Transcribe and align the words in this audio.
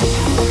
Before 0.00 0.36
we 0.36 0.47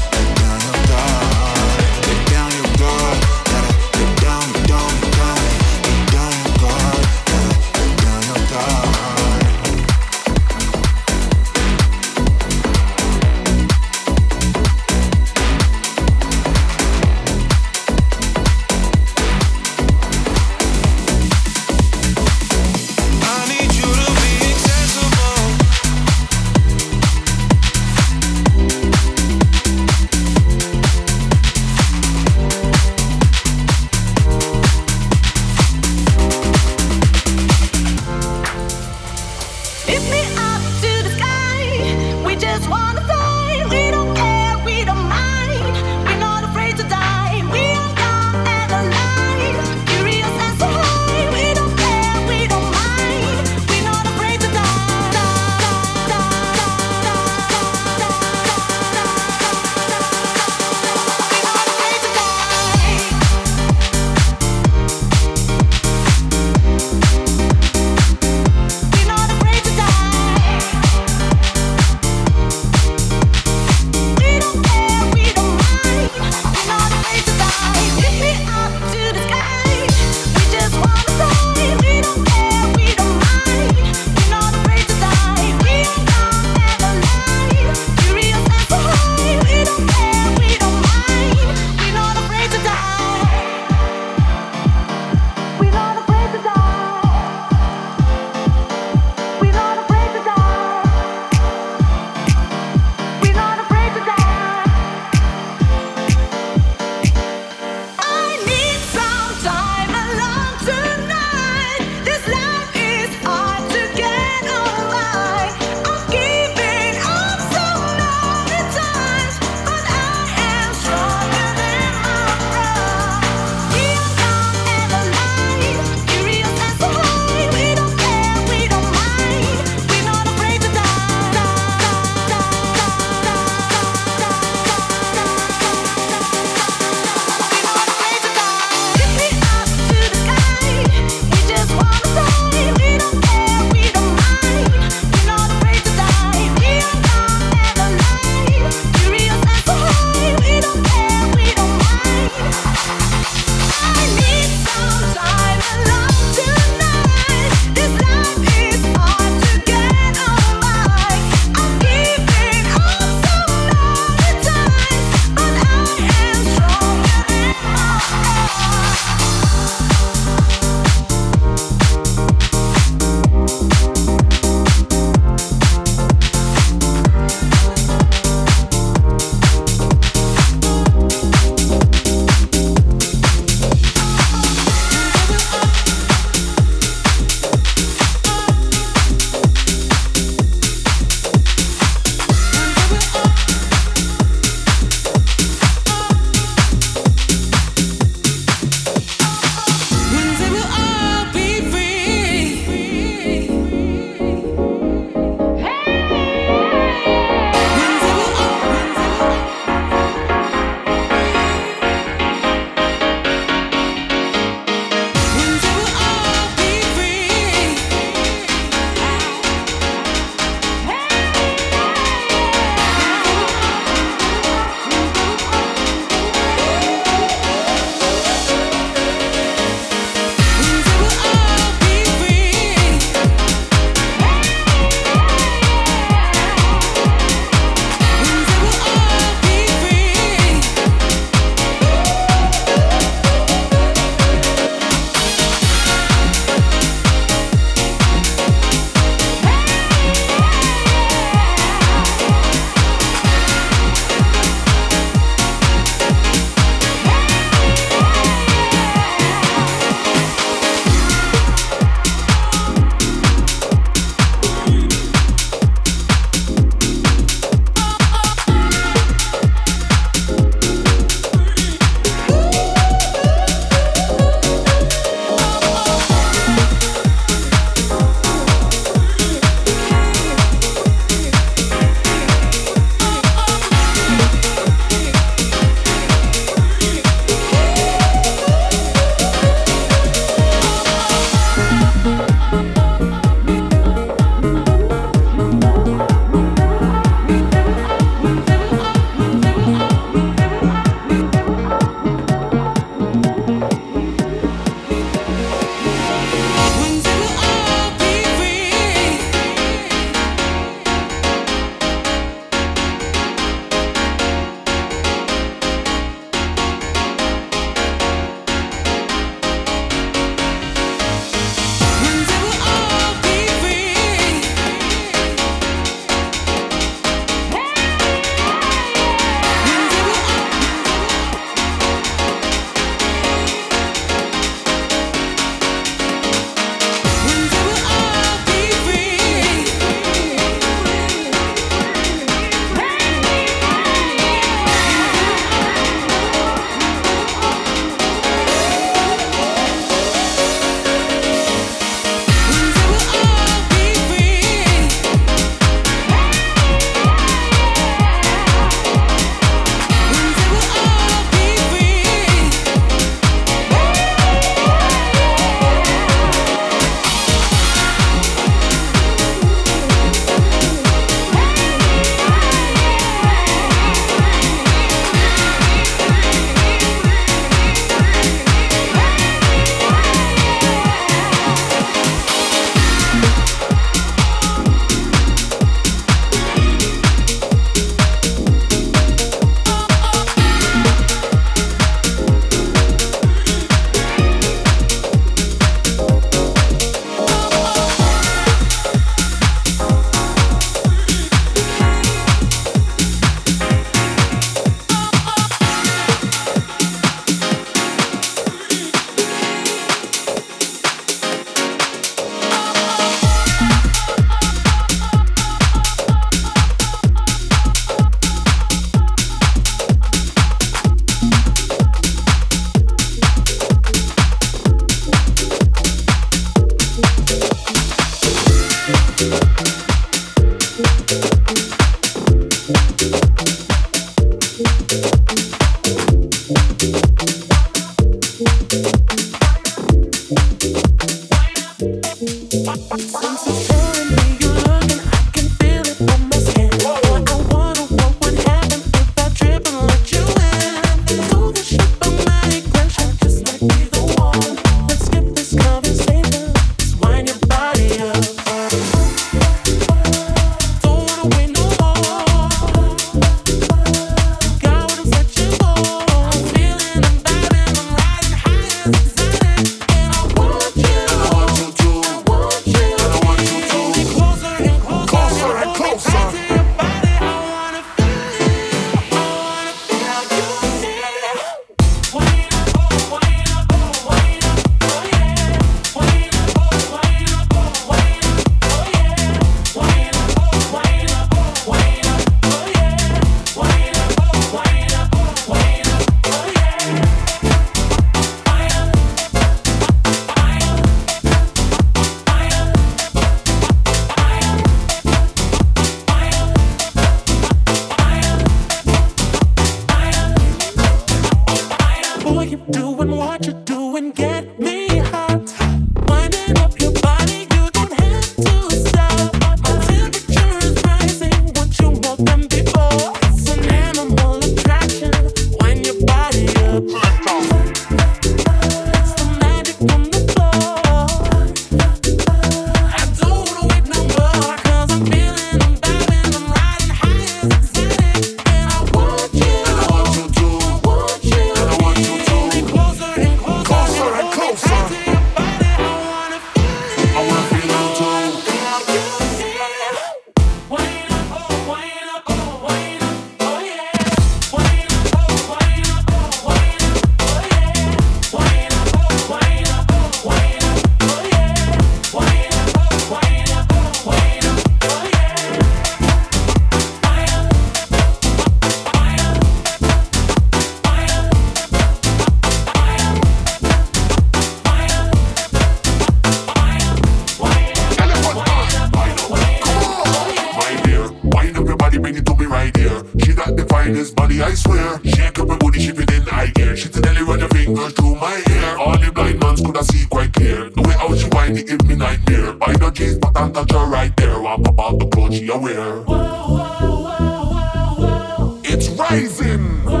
nightmare. 592.01 592.53
Buy 592.53 592.73
the 592.73 592.91
jeans, 592.91 593.17
but 593.19 593.37
I'm 593.37 593.53
right 593.91 594.15
there. 594.17 594.35
I'm 594.45 594.65
about 594.65 594.99
the 594.99 595.07
clothes 595.07 595.39
you 595.39 595.57
wear. 595.57 596.01
Wow, 596.01 596.05
wow, 596.07 597.03
wow, 597.03 597.51
wow, 597.51 597.95
wow. 597.99 598.59
It's 598.63 598.89
rising. 598.89 600.00